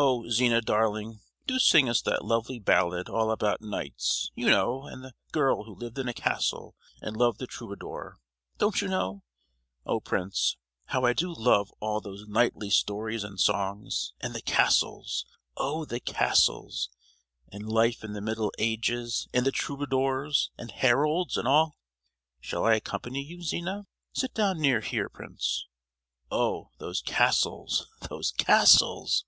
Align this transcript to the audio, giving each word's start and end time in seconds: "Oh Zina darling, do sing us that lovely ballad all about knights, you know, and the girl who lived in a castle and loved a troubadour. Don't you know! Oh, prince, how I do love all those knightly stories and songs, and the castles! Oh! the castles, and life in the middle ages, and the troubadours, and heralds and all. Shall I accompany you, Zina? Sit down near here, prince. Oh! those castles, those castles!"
"Oh 0.00 0.28
Zina 0.30 0.60
darling, 0.60 1.22
do 1.48 1.58
sing 1.58 1.88
us 1.88 2.00
that 2.02 2.24
lovely 2.24 2.60
ballad 2.60 3.08
all 3.08 3.32
about 3.32 3.60
knights, 3.60 4.30
you 4.36 4.46
know, 4.46 4.86
and 4.86 5.02
the 5.02 5.12
girl 5.32 5.64
who 5.64 5.74
lived 5.74 5.98
in 5.98 6.06
a 6.06 6.14
castle 6.14 6.76
and 7.02 7.16
loved 7.16 7.42
a 7.42 7.48
troubadour. 7.48 8.20
Don't 8.58 8.80
you 8.80 8.86
know! 8.86 9.24
Oh, 9.84 9.98
prince, 9.98 10.56
how 10.84 11.04
I 11.04 11.14
do 11.14 11.34
love 11.36 11.72
all 11.80 12.00
those 12.00 12.28
knightly 12.28 12.70
stories 12.70 13.24
and 13.24 13.40
songs, 13.40 14.12
and 14.20 14.34
the 14.36 14.40
castles! 14.40 15.26
Oh! 15.56 15.84
the 15.84 15.98
castles, 15.98 16.90
and 17.50 17.68
life 17.68 18.04
in 18.04 18.12
the 18.12 18.20
middle 18.20 18.52
ages, 18.56 19.26
and 19.34 19.44
the 19.44 19.50
troubadours, 19.50 20.52
and 20.56 20.70
heralds 20.70 21.36
and 21.36 21.48
all. 21.48 21.76
Shall 22.40 22.64
I 22.64 22.76
accompany 22.76 23.22
you, 23.24 23.42
Zina? 23.42 23.88
Sit 24.12 24.32
down 24.32 24.60
near 24.60 24.80
here, 24.80 25.08
prince. 25.08 25.66
Oh! 26.30 26.70
those 26.78 27.02
castles, 27.02 27.88
those 28.08 28.30
castles!" 28.30 29.24